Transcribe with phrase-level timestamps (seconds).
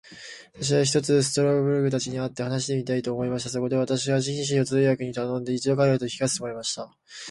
[0.59, 3.51] 私は、ひとつストラルドブラグたちに会って話してみたいと思いました。
[3.51, 6.89] そこで私は、紳士を通訳に頼んで、一度彼等と引き合せてもらいました。